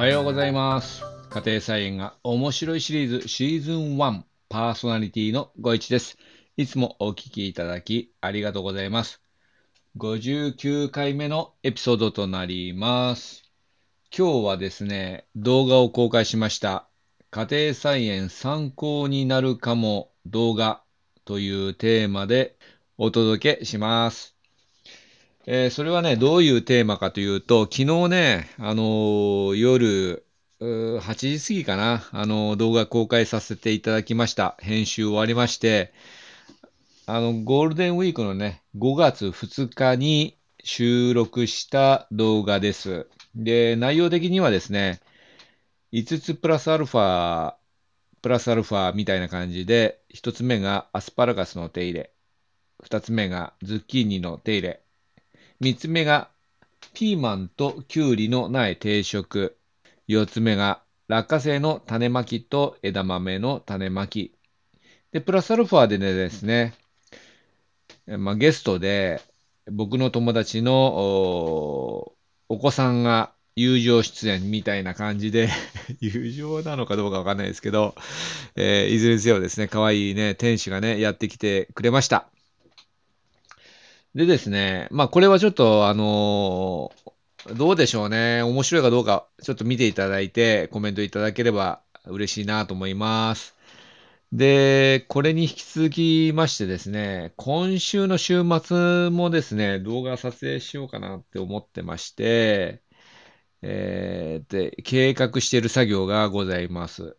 [0.00, 1.02] はようございます。
[1.28, 6.16] 家庭菜園が面白いシリーズシーズン1パーソナリティのご一です。
[6.56, 9.20] いつもお聞きいただきありがとうございます。
[9.98, 13.42] 59回目のエピソードとなります。
[14.16, 16.88] 今日はですね、動画を公開しました。
[17.30, 20.82] 家庭菜園参考になるかも動画
[21.26, 22.56] というテーマで
[22.96, 24.39] お届けします。
[25.46, 30.24] えーそれはね、どういうテーマかというと、昨日ね、あのー夜、
[30.60, 34.56] 8時過ぎかな、あのー動画公開させていただきました。
[34.60, 35.92] 編集終わりまして、
[37.06, 43.08] あの、ゴールデンウィークのね、5月2日に収録した動画です。
[43.34, 45.00] で、内容的にはですね、
[45.92, 47.56] 5つプラスアルファ、
[48.22, 52.12] プラスアルファみたいな感じで、1つ目がアスパラガスの手入れ、
[52.82, 54.82] 2つ目がズッキーニの手入れ、
[55.60, 56.30] 3つ目が
[56.94, 59.58] ピーマンとキュウリの苗定食。
[60.08, 64.34] 4つ目が落花生の種まきと枝豆の種まき。
[65.12, 66.72] で、プラスアルファでねですね、
[68.06, 69.20] まあ、ゲストで
[69.70, 72.16] 僕の友達のお
[72.48, 75.50] お子さんが友情出演みたいな感じで
[76.00, 77.94] 友情なのかどうかわかんないですけど、
[78.56, 82.30] えーいずれにせよですね、可愛いね、天使がね、やってきてくれました。
[84.14, 87.10] でですね、まあこれはちょっとあのー
[87.54, 88.42] どうでしょうね。
[88.42, 93.56] 面白いかどうか、ちょっと見ていただいて、コメントいただければ嬉しいなと思います。
[94.32, 102.82] で、これに引き続きましてですね、今週の週末もですね、動画撮影しようかなって思ってまして、
[103.62, 107.16] えーで、計画している作業がございます。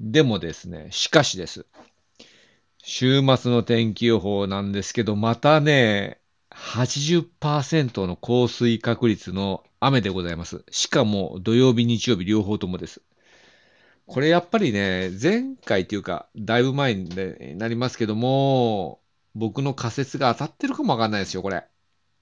[0.00, 1.66] でもですね、しかしです。
[2.82, 6.21] 週末の天気予報なんですけど、またね、
[6.62, 10.64] 80%の降水確率の雨でございます。
[10.70, 13.02] しかも土曜日、日曜日両方ともです。
[14.06, 19.00] これやっぱりね、前回っていうか、だいぶ前になりますけども、
[19.34, 21.64] 僕の仮説が当たってるかもわかんないですよ、これ。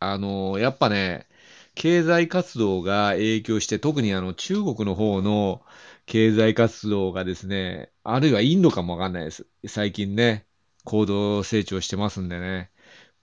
[0.01, 1.29] あの、やっぱね、
[1.75, 5.63] 経済活動が影響して、特にあの中国の方の
[6.07, 9.47] 経済活動がですね、あるいはインドかもわかんないです。
[9.67, 10.47] 最近ね、
[10.85, 12.71] 高度成長してますんでね。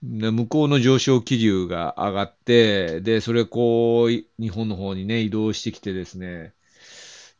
[0.03, 6.53] で向こうの上昇気流が上がって、で、それこう、日本の方にね、移動してきてですね、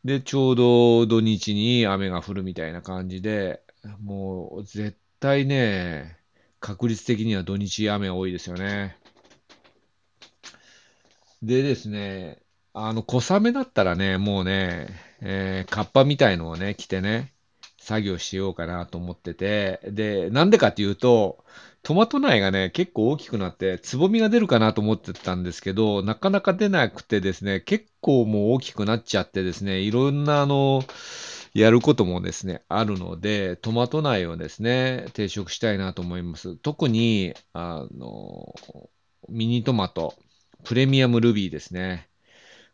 [0.04, 3.62] で、ちょうど土日に雨が降るみたいな感じで、
[4.00, 6.18] もう絶対ね、
[6.60, 8.96] 確率的には土日雨多いですよね。
[11.42, 12.42] でですね、
[12.74, 14.88] あの、小雨だったらね、もうね、
[15.20, 17.32] えーカッパみたいのをね、着てね、
[17.78, 21.44] 作業しようかなと思ってて、で、なんでかっていうと、
[21.88, 30.82] トマト苗がね、結構大きくなって、つぼみが出るかなと思ってたんですけど、なかなか出なくてですね、結構もう大きくなっちゃってですね、いろんなあの、
[31.54, 36.56] やることもですね、あるので、トマト苗をですね、定食したいなと思います。
[36.56, 38.54] 特に、あの、
[39.30, 40.14] ミニトマト、
[40.64, 42.10] プレミアムルビーですね。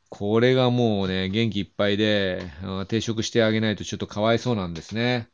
[0.09, 2.51] これがもうね、元気いっぱいで、
[2.89, 5.29] 定食してあげないとちょっとかわいそうなんですね。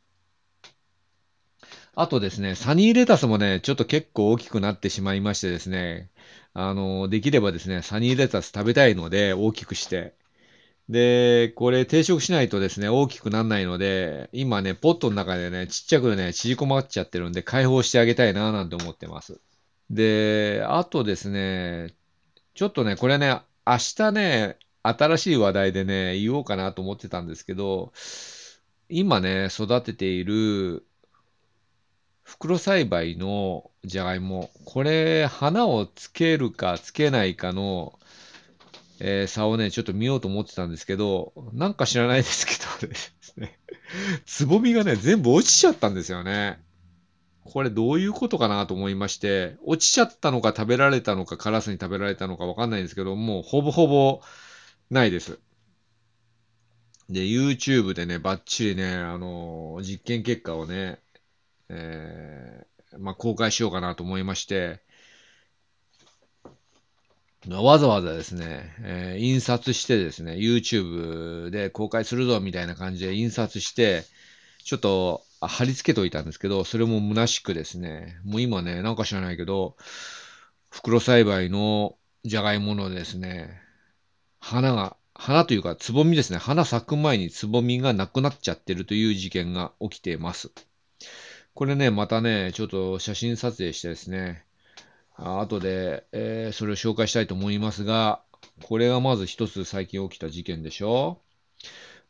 [1.93, 6.09] あとですね、サニーレタスもね、ちょっと結構大きくなってしまいましてですね、
[6.53, 10.13] あの、できればですね、サニーレタス食べたいので、大きくして。
[10.89, 19.39] で、これ定食しないとですね、大きくならないので、今ね、ポットの中でね、ちっちゃくね、縮こまっちゃってるんで、解放してあげたいな、なんて思ってます。
[19.89, 21.93] で、あとですね、
[22.55, 27.93] ちょっとね、これね、明日ね、新しい話題でね、言おうかなと思ってたんですけど、
[28.89, 30.85] 今ね、育てている
[32.31, 37.99] 袋栽培のじゃがいも、これ、花をつけるかつけないかの、
[38.99, 43.49] えー差をね、ちょっと見ようと思ってたんですけど、なんか知らないですけど、
[44.25, 46.63] つぼみがね、全部落ちちゃったんですよね。
[47.43, 54.21] これどういうことかなと思いまして、落ちちゃったのか食べられたのかカラスに食べられたのかわかんないんですけど、もうほぼほぼ
[54.89, 55.39] ないです。
[57.09, 60.99] で、YouTube でね、バッチリね、あのー実験結果をね、
[61.73, 64.81] えーまあ、公開しようかなと思いまして、
[67.49, 74.03] わざわざですね、えー印刷してですね、YouTube で公開するぞみたいな感じで印刷して、
[74.63, 79.75] ちょっと貼り付けといたんですけど、それも虚しくですね、もう今ね、なんか知らないけど、
[80.69, 83.59] 袋栽培のじゃがいものですね、
[84.39, 90.51] 花が、花というかつぼみですね、花咲く前につぼみがなくなっちゃってるという事件が起きています。
[91.53, 94.45] これね、またね、ちょっと写真撮影してですね、
[95.15, 98.23] あ後で、えーそれを紹介したいと思いますが、
[98.63, 101.21] これがまず一つ最近起きた事件でしょ。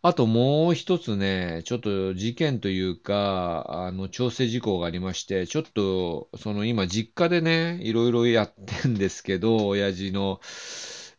[0.03, 10.39] あともう一つね、ちょっと事件というか、あの、調整事項がありまして、ちょっと、その今実家でね、いろいろやってんですけど、親父の、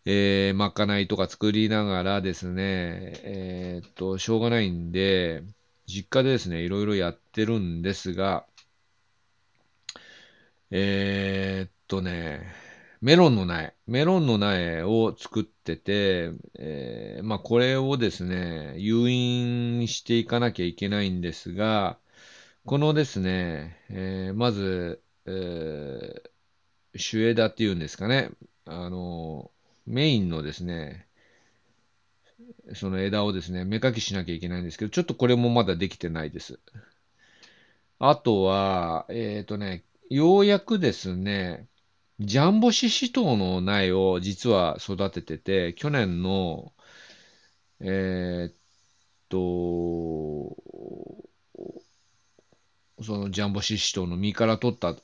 [0.05, 5.45] えー、まかないとか作りながらですね、えー、っと、しょうがないんで、
[5.93, 8.47] 実家でですね、いろいろやってるんですが、
[10.71, 12.51] えー、っとね、
[13.03, 21.99] メロンの苗、メロンの苗を作ってて、えー、まあこれをですね、誘引していかなきゃいけないんですが、
[22.65, 28.31] このですね、えー、まず、えー、主枝っていうんですかね、
[28.65, 29.51] あの、
[29.87, 31.07] メインのですね、
[32.75, 36.59] その枝をですね、芽かきしなきゃいけないんですけど、ちょっとこれもまだできてないです。
[37.99, 41.69] あとは、えっ、ー、とね、ようやくですね、
[42.21, 46.73] ジャンボシシトウの苗を実は育ててて、去年の、
[47.81, 48.55] えー、っ
[49.29, 49.39] と、
[53.03, 54.97] そのジャンボシシトウの実から取った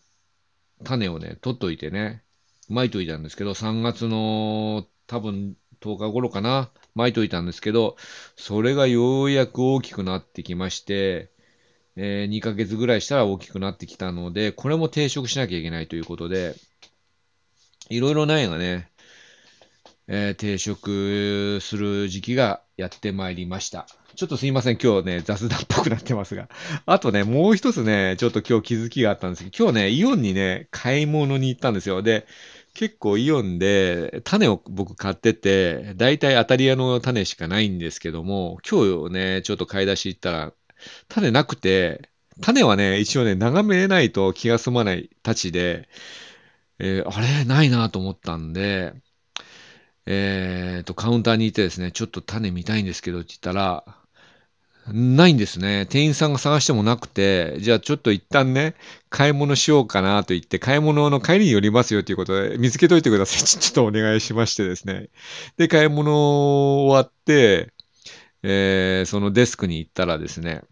[0.84, 2.22] 種をね、取っといてね、
[2.68, 7.96] 巻いといたんですけど、3月の多分10日頃かな、巻いといたんですけど、
[8.36, 11.30] それがようやく大きくなってきまして、
[11.96, 16.54] えー、2ヶ月ぐらいしたら大きくなってきたので、これも定食しなきゃいけないということで、
[17.88, 18.90] いろいろ苗がね、
[20.08, 23.86] えー、定食する時期がやってまいりました。
[24.14, 26.48] ちょっとすいません、今日ね、雑談っぽくなってますが。
[26.86, 32.02] あとね、もう一つね、ちょっと今日気づきがあったんですけど、今日ね、イオンにね、買い物に行ったんですよ。
[32.02, 32.26] で、
[32.74, 40.52] 結構イオンで種を僕買ってて、だいたい当たり屋の種しかないんですけども、今日ね、ちょっと買い出し行ったら、
[41.08, 42.10] 種なくて、
[42.40, 45.88] 種はね、一応ね、眺めないと気が済まないたちで、
[46.78, 47.44] えー、あれ？
[47.44, 48.94] ないなと思ったんで、
[50.06, 53.84] えー、と、カウンターにいてですね、ちょっと種見たいんですけどって言ったら、
[54.92, 55.86] ないんですね。
[55.86, 58.74] 店員さんが探してもなくて、じゃあちょっと一旦ね、
[59.10, 63.42] 買い物しようかなと言って、買い物の帰りに寄りますよということで、見つけといてください。
[63.44, 65.08] ちょっとお願いしましてですね。
[65.56, 67.72] で、買い物終わって、
[68.42, 70.62] えー、そのデスクに行ったらですね、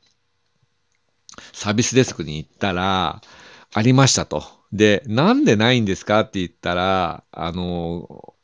[1.53, 3.21] サービスデスクに行ったら、
[3.73, 4.45] ありましたと。
[4.73, 8.35] で、なんでないんですかって言ったら、あの、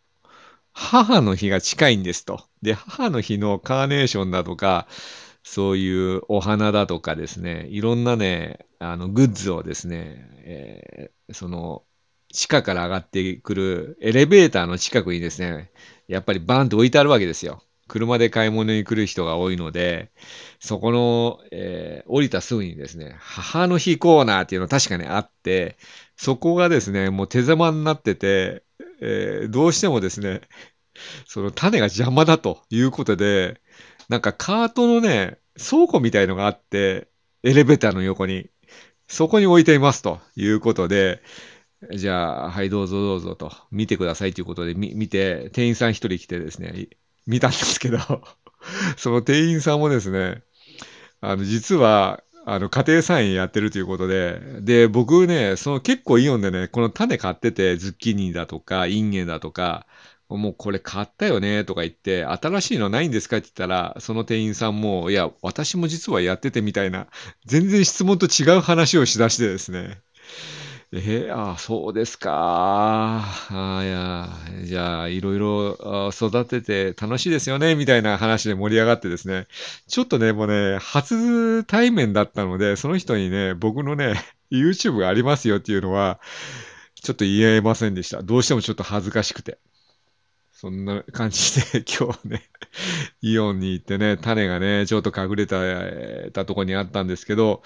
[0.73, 2.45] 母の日が近いんですと。
[2.63, 4.87] で、母の日のカーネーションだとか、
[5.43, 11.85] そういうお花だとかですね、いろんなね、あの、グッズをですね、えー、その、
[12.33, 15.71] 地下から上がってくるエレベーターの近くにですね、
[16.09, 17.62] やっぱりバンと置いてあるわけですよ。
[17.89, 20.12] 車で買い物に来る人が多いので、
[20.61, 25.77] そこの、えー、降りたすぐにですね、母の日コーナーっていうの確かにあって、
[26.17, 28.62] そこがですね、もう手狭になってて、
[29.03, 30.41] えー、どうしてもですね、
[31.27, 33.61] その種が邪魔だということで、
[34.09, 37.09] なんかカートのね、倉庫みたいのがあって、
[37.43, 38.51] エレベーターの横に、
[39.09, 41.23] そこに置いていますということで、
[41.95, 46.89] じゃあ、はい、どうぞどうぞと、見てくださいということで、見て、店員さん一人来てですね、
[47.27, 47.99] 見たんですけど、
[48.97, 50.43] その店員さんもですね、
[51.21, 59.87] あの、実は、あの、家庭菜園やってるということで、で、僕ね、その結構イオンでね、この種買ってて、ズッキーニだとか、インゲンだとか、
[60.37, 67.07] もうこれ買ったよねとか言って、新しいのないんですかって言ったら、その店員さんも、いや、私も実はやっててみたいな、
[67.47, 70.00] 全然質問と違う話をしだしてですね。
[70.95, 73.25] えー、ああそうですか。
[73.25, 74.28] あいや、
[74.64, 79.47] じゃあ、いろいろ育てて楽しいですよね、みたいな話で盛り上がってですね、
[79.88, 86.21] ちょっとね、もうね、初対面だったので、その人にね、僕のね、YouTube がありますよっていうのは、
[87.02, 88.23] ちょっと言えませんでした。
[88.23, 89.59] どうしてもちょっと恥ずかしくて。
[90.62, 92.42] そんな感じで 今日ね、
[93.21, 95.61] イオンに行ってね、種がね、ちょっと隠れた
[96.31, 97.64] たとこにあったんですけど、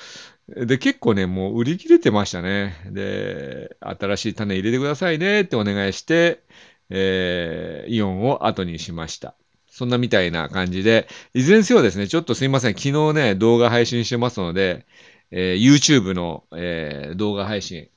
[0.48, 2.74] で、結構ね、もう売り切れてましたね。
[2.92, 6.40] で、新しい種入れてくださいねってお願いして、
[6.88, 9.34] えー、イオンを後にしました。
[9.68, 14.86] そんなみたいな感じで、いずれにせよですね、ちょっとすいません、昨日ね、動画配信してますので、
[15.30, 17.88] えー、YouTube の、えー、動画配信、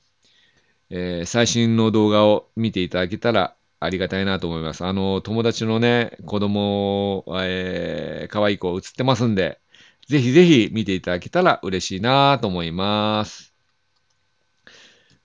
[0.90, 4.84] えー、最新の動画を見ていただけたらありがたいなと思います。
[4.84, 9.58] あの、友達のね、子供、えー、可愛い子映ってますんで、
[10.06, 13.54] ぜひぜひ見ていただけたら嬉しいなと思います。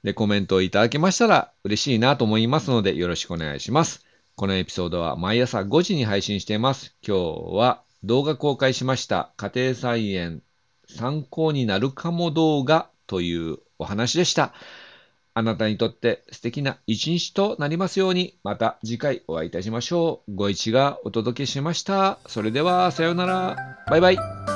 [0.03, 4.05] で、コメントをいただけましたら嬉しいなと思いますので、よろしくお願いします。
[4.35, 6.95] このエピソードは毎朝5時に配信しています。
[7.05, 10.43] 今日は動画公開しました家庭菜園
[10.88, 14.53] 参考になるかも動画というお話でした。
[15.38, 20.36] あなたにとって素敵な一日となりますように、また次回お会いいたしましょう。
[20.36, 22.20] ご一がお届けしました。
[22.27, 23.58] それでは、さようなら。
[23.89, 24.54] バイバイ。